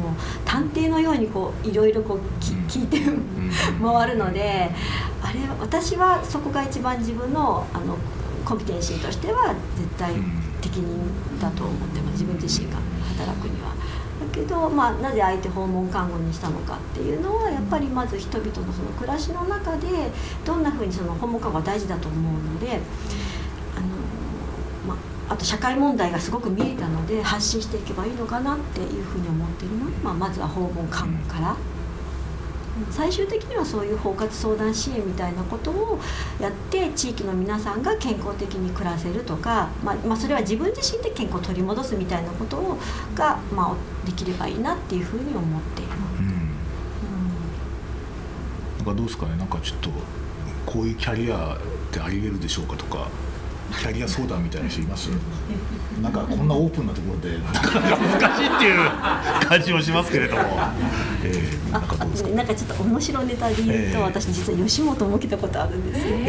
[0.00, 2.98] もう探偵のようにこういろいろこうき聞いて
[3.82, 4.70] 回るので
[5.22, 7.96] あれ私はそこが一番自分のあの
[8.44, 10.14] コンピテンシーとしては絶対
[10.60, 12.12] 適任だと思ってます。
[12.12, 12.78] 自分自身が
[13.18, 13.55] 働くに
[14.36, 19.88] けど、まあ、なぜ相手訪問看護にしたのかっていうのはやっぱりまず人々のその暮らしの中で
[20.44, 22.78] どんなふうにその訪問看護は大事だと思うので
[23.74, 23.86] あの、
[24.86, 24.96] ま
[25.30, 31.56] あ、と社会問題がすごく見えたので発信していけばいいのかなっていうふうに思ってるので、まあ、まずは訪問看護から。
[32.90, 35.98] 最終的にはそういう包括相談支援みたいなことを
[36.40, 42.78] やって地域の皆さんが健康的に暮らせるとか、まあまあ、それは自分自身で健康を取り戻すみたいなことを
[43.14, 46.20] が、まあ、できればいいなっていうふうに思っています。
[46.20, 46.26] うん。
[46.26, 46.36] うん
[48.78, 49.36] なんかどうですかね？
[49.36, 49.90] なんかちょっと
[50.64, 51.58] こういうキャリアっ
[51.90, 53.08] てあり得るでしょうかとか
[53.80, 55.10] キャリア相談みたいな人います？
[56.02, 58.80] なんかこんなオープンなところで なかなか難しいっていう
[59.48, 60.42] 感じもしますけれども、
[61.24, 62.28] えー、あなんかどうですか？
[62.30, 63.96] なんかちょっと面白いネタで言うと、ええ。
[64.02, 66.20] 私実は吉本も受けたことあるんですよ、い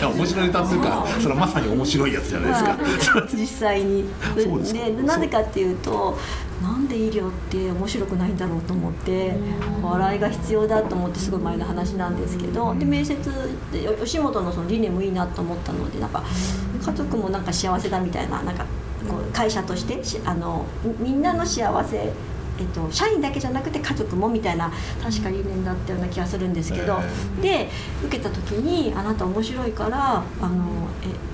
[0.00, 2.56] や面白いネタっていうかそれはまさに面白いやつじゃないで
[3.00, 4.04] すか、はい実際に。
[4.42, 4.80] そうですか。
[4.84, 6.18] でなぜかっていうと
[6.64, 9.34] なんで医療って面白くないんだろうと思って
[9.82, 13.18] 笑いが必要だと思ってすごい前の話なんですけどで面接
[13.70, 16.24] でよ吉本のその理念もいいなと思ったのでなんか
[16.82, 18.64] 家族もなんか幸せだみたいななんか
[19.06, 22.12] こう会社としてしあのみみんなの幸せ
[22.58, 24.70] えっと、社員だけじゃなくて家族もみたいな
[25.02, 27.00] 確か理念だったような気がするんですけど、
[27.42, 27.68] で
[28.04, 30.64] 受けた時に「あなた面白いからあの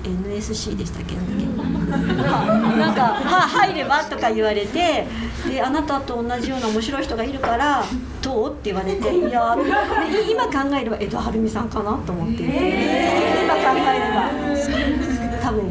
[0.03, 1.15] え NSC でしたっけ？
[1.15, 5.05] なんか は入れば?」とか言われて
[5.47, 7.83] で「あなたと同じような面白い人がいるから
[8.21, 12.43] どう?」って言われて「いやで今考えれば江戸晴美さんかなと思って。
[12.43, 15.41] 今考えれば。
[15.43, 15.63] 多分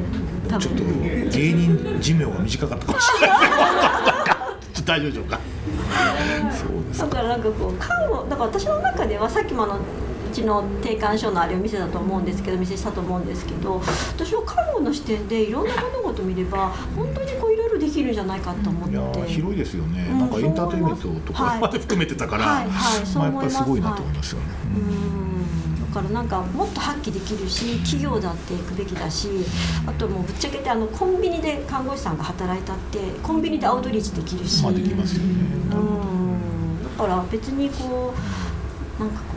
[0.49, 0.61] 多分。
[0.61, 0.83] ちょっと
[1.31, 3.39] 芸人寿命が短かったかもしれない
[4.91, 5.41] 大丈夫でしょうか？
[6.51, 13.81] そうですだからなんかこう看護だから私の中ではさっきもあのうちの定款書のあれを見せたと思うんですけど見せしたと思うんですけど
[14.17, 18.91] 私は看護の視点でいろんな物事見れば本当にこういろいろできるんじゃないかと思って。
[18.91, 20.19] いやー広いですよね、うん。
[20.19, 22.69] なんかエンターテインメントとかはいまで含めてたから、はい。
[22.69, 23.07] はい。
[23.07, 24.60] そうまあ、やっ思いますぱりすごいなと思いますよね、うんだ
[25.91, 29.29] からなんかもっと発揮できるし企業だっていくべきだし
[29.87, 35.33] あともうぶっちゃけてあのコンビニで看護師さんが働いたってコンビニでアウトリーチできるし、まあできますよね、
[35.73, 36.83] うん。
[36.97, 38.15] だから別にこ
[38.99, 39.35] うなんかこ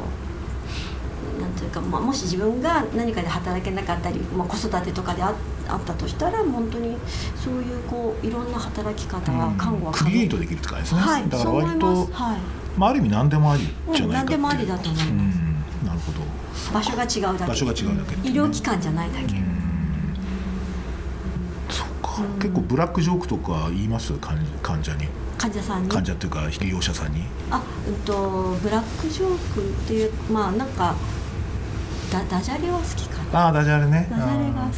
[1.40, 5.34] うなんていうか、まあ、もし自分が何かで働けなかったり、まあ、子育てとかであ
[5.68, 6.98] あったとしたら本当に
[7.36, 11.24] そういうこういろんな働き方は看護はクリエイトできるって感じですね、はい。
[11.24, 12.12] だからそう思い割と、ます。
[12.12, 12.38] はい。
[12.78, 15.40] まあ、ある意味何でもありじゃないかっていう、うん何でもありだと思います。
[15.40, 15.88] うん。
[15.88, 16.33] なるほど
[16.74, 17.46] 場所が違うだけ。
[17.46, 18.16] 場所が違うだけ。
[18.16, 19.36] って医療機関じゃないだけ、
[21.70, 24.14] そっか、結構ブラックジョークとか言います？
[24.14, 25.08] 患患者に。
[25.38, 25.90] 患者さんに？
[25.90, 27.24] 患者っていうか利用者さんに？
[27.50, 30.96] あうんとブラックジョークっていうまあなんか
[32.12, 33.46] ダダジャレは好きかな。
[33.46, 34.08] ああダジャレね。
[34.10, 34.74] ダジャレが好き。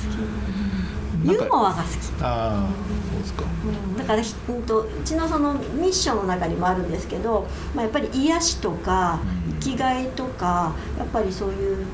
[1.30, 1.90] ユーモアが好き。
[2.22, 2.70] ああ
[3.12, 3.44] そうですか。
[3.44, 3.46] う
[3.94, 3.98] ん。
[3.98, 11.86] だからひうんとうちのそのミッションの中にもあるんですけど、まあ、やっぱり癒しとかうん生きがいとかやっぱりそういう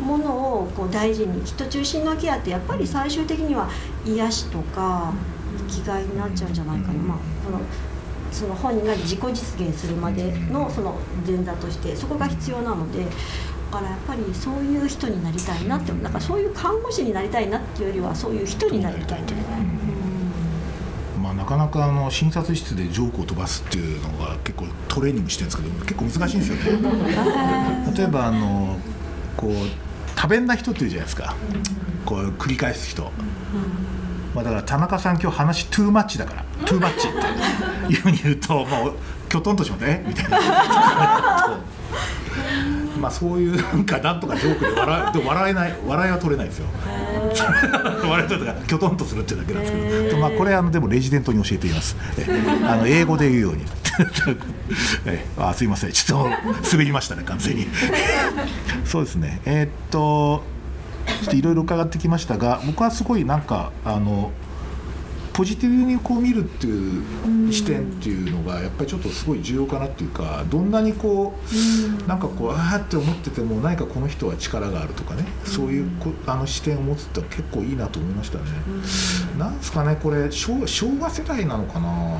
[0.00, 3.68] ものをこう大事に人中心のケアってやっぱり最終的には
[4.04, 5.12] 癒しとか
[5.68, 7.60] 生きがいになっちゃうんじゃないかな、うんまあ、この
[8.32, 13.06] その本人が自己実現するまでのその前座としてそこが必要なので。
[13.70, 19.64] だからやっぱりそういう人になりたいなってなんかそういう看護師になりたいなっていうよりはそういう人になりたいな、まあ、な
[21.50, 26.78] かなかあの診察室でジョークを飛ばすっていうのが結構トレーニングしてるんですけど結構難しいんですよね。
[27.96, 28.78] 例えばあの
[29.36, 29.52] こう
[30.14, 31.34] 多弁な人っているじゃないですか？
[32.06, 33.10] こう繰り返す人、
[34.34, 36.44] まあ、だから田中さん今日話トゥーマッチだから。
[36.66, 38.94] トゥーマッチっていうふうに言うともう
[39.28, 40.38] きょとんとしますねみたいな。
[43.00, 46.66] まあそういうなんかなんとかジョークで笑えでも笑えない笑いは取れないですよ
[47.30, 51.96] 笑い取れたからきょとんとするっていうだけなんですけど、まあこれあのでもレジデントに教えています。
[52.18, 52.26] え
[52.66, 53.64] あの英語で言うように。
[55.06, 55.24] え。
[55.36, 55.92] あすいません。
[55.92, 56.30] ちょっ
[56.62, 57.68] と滑りましたね完全に。
[58.84, 59.40] そうですね。
[59.44, 60.44] えーっと
[61.06, 64.30] ちょっといろいろ伺ってきましたが僕はすごいなんかあの
[65.32, 66.98] ポジティブにこう見るってい
[67.48, 71.34] う視点っていうのがやっぱりちょっとすごい重要かなっていうかどんなにこ
[72.04, 78.44] うなんかこうああって思ってても何かこの人は力があるとかねそういうこあの視点を持つって結構いいなと思いましたね。
[79.38, 82.16] なんですかねこれ昭昭和世代なのかな？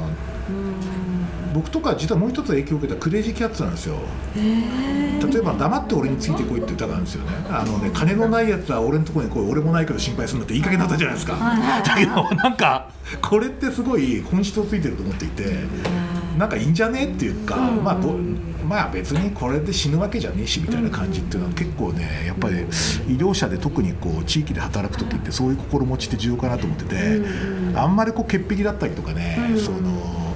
[1.53, 3.97] 僕とか実はもう一つ影響を受けたクレイジーキャッツなんですよ。
[4.35, 7.33] 例えば「黙って俺についてこい」って歌があるんですよね。
[7.51, 11.37] あのね金のないやつは俺のところに来い俺もないけど心配するんだっていい加減だったじゃないですか。
[11.85, 12.89] だけどなんか
[13.21, 15.45] これってすごい本質をついてると思っていて
[16.39, 18.17] なんかいいんじゃねっていうか、まあど
[18.67, 22.59] まあ別にこれで死ぬわけじゃねえしみたいな感じっていうのは結構ねやっぱり
[23.09, 27.21] 医療者で特にこう地域で働く時ってそういう心持ちって重要かなと思ってて
[27.75, 30.30] あんまりこう潔癖だったりとかねその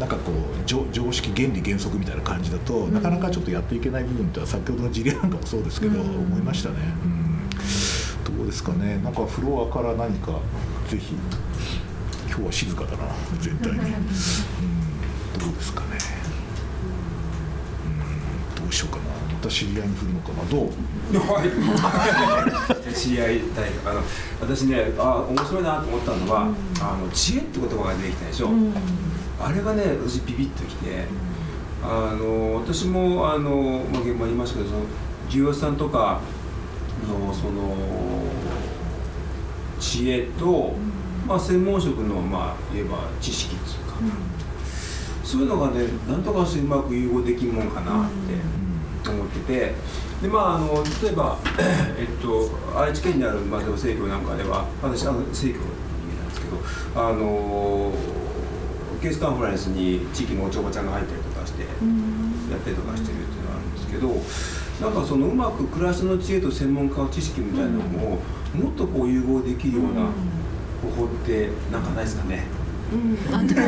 [0.00, 0.34] なんかこう
[0.66, 6.76] 常常識原理原則みたいな感じだとなかなかちょっとやっていけない部分って先ほどの事例なんかもそうですけど思いましたね。
[7.04, 8.36] うん。
[8.36, 8.98] どうですかね？
[8.98, 10.32] なんかフロアから何か
[10.88, 11.14] ぜひ
[12.28, 13.08] 今日は静かだな
[13.40, 13.82] 全体に、うん、
[15.38, 15.86] どうですかね、
[18.56, 19.04] うん、どうしようかな。
[19.32, 20.44] また知り合いに振るのかな？
[20.50, 20.68] どう？
[21.32, 22.92] はい。
[22.94, 24.02] 知り合いたいあの
[24.40, 26.48] 私ねあ面白いなと思ったのは、
[26.80, 28.48] あの知恵って言葉が出てきたでしょ、
[29.40, 31.04] あれがね私ビビッときて、
[31.82, 34.82] あの私もあの、まあ、現場にいましたけどその
[35.26, 36.20] 授業さんとか
[37.08, 37.76] のその
[39.78, 40.74] 知恵と、
[41.26, 43.96] まあ、専門職のまあ言えば知識っていうか、
[45.22, 48.10] そういうのがねなんとかしてうまく融合できるもんかなっ
[49.04, 49.74] て思ってて。
[50.16, 51.36] でまあ、あの例えば、
[51.98, 56.56] えっと、愛知県にある、まあ、でも生協なんかでは私あの生協なんですけど
[56.94, 57.92] あの
[59.00, 61.70] ケースカンファレンスに地域のおちょばちゃんが入ったりとかしてやっ
[62.60, 68.20] たりとかしてるっていうのがあるんですけどなんかそのうまく暮らしの知恵と専門家の知識みたいなのを
[68.54, 70.10] もっとこう融合できるような
[70.82, 72.44] 方法ってなんかないですかね？
[72.92, 73.62] うん、あでも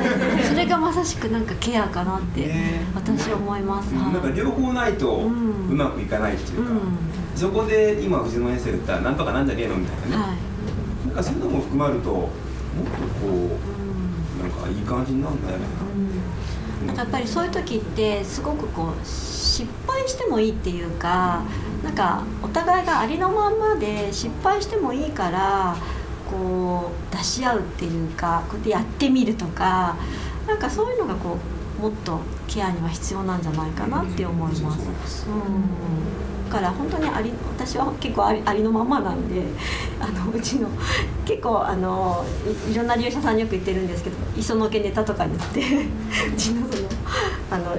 [0.45, 2.83] それがまさしくなんかケアかなってね。
[2.95, 4.13] 私思います、はい。
[4.13, 5.29] なんか両方ないとうう
[5.75, 6.79] んまくいかないっていうか、うん。
[7.35, 11.07] そこで今藤野先生が言ったなんとかなんじゃねえのみたいなね、はい。
[11.09, 12.33] なんかそういうのも含まれるともっと
[13.21, 13.47] こうん。
[13.47, 13.49] う
[14.39, 15.67] なんかいい感じなんだよね、
[16.81, 16.93] うんな。
[16.93, 21.43] んかやっぱりそういう時ってすごくこう失敗してもいいっていうか
[21.83, 25.77] なんかお互いがありのまんまで失敗してもいいから
[26.31, 29.97] こう出し合うっていうかこうやってやってみるとか
[30.47, 34.77] なんかそういうのがこうもっとケアには必要なんじゃないかなって思いま
[35.07, 35.25] す。
[35.25, 39.43] そうん、だから本当にあり私は結構ありありのままなんで
[40.01, 40.69] あのうちの
[41.25, 42.25] 結構あの
[42.69, 45.61] いいろんな利用者さんによく言ってるんですけど磯のけネタとかに言って
[46.27, 46.89] うちのその
[47.51, 47.77] あの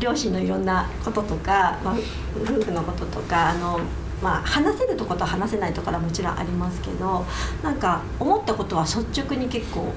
[0.00, 1.94] 両親のいろんなこととか、まあ、
[2.42, 3.78] 夫婦のこととかあの、
[4.20, 7.24] まあ、話せるとこと話せないところはもちろんありますけど
[7.62, 9.92] なんか思ったことは率直に結構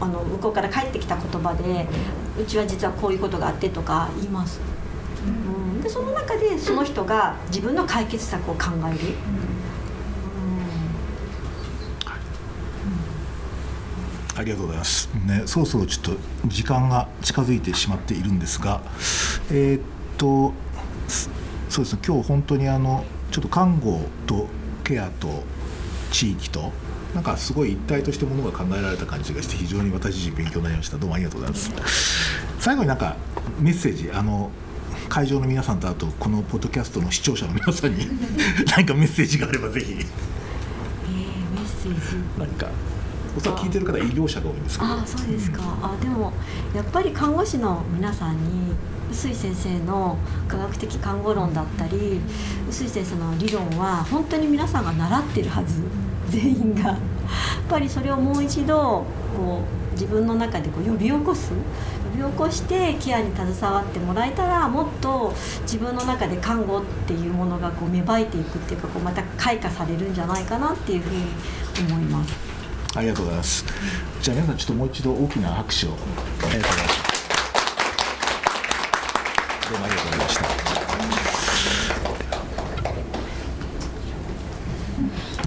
[0.00, 1.86] あの向こうから返ってきた言葉で
[2.40, 4.60] うちは実はこういうことがあってとか言います。
[5.26, 9.14] うん、でその中でその人が自分の解決策を考える。
[14.36, 15.08] ありがとうございます。
[15.26, 18.80] ね、そろそろちょっと時間が近づいてしまっているんですが、
[19.50, 19.82] えーっ
[20.16, 20.52] と、
[21.08, 21.28] す
[21.68, 24.46] そうですね、今日本当にあのちょっと看護と
[24.84, 25.42] ケアと
[26.12, 26.70] 地域と。
[27.14, 30.98] なんかすごい一体としてものが考えられた感じがして非常に私自身勉強になりました。
[30.98, 32.38] どうもありがとうございます。
[32.60, 33.16] 最後になんか
[33.60, 34.50] メッセージあの
[35.08, 38.06] 会場の皆さんとあとこのポッドキャストの視聴者の皆さんに
[38.76, 39.92] 何かメッセージがあればぜひ。
[39.92, 42.16] えー、メッセージ。
[42.38, 42.68] 何か
[43.36, 44.92] おそらく聞いてる方は医療者が多いんですけど。
[44.92, 46.32] あそうですか、あでも
[46.74, 48.74] やっぱり看護師の皆さんに
[49.10, 52.20] 臼井先生の科学的看護論だったり
[52.68, 55.82] 臼井先生の理論は本当に皆さんが習ってるはず
[56.30, 56.98] 全員がやっ
[57.68, 59.04] ぱりそれをもう一度
[59.36, 71.24] こう自分の中でこう呼び起こす呼び起こしてケアに携わってもらえたらもっと自分の中で看護っていうものがこう芽生えていくっていうかこうまた開花されるんじゃないかなっていうふうに
[71.92, 72.34] 思います。
[72.94, 73.64] ありがとうございます。
[74.22, 76.08] じゃあ皆さんちょっともう一度大きな拍手をありがと
[76.38, 77.08] うございました。
[79.70, 80.47] どうもありがとうございました。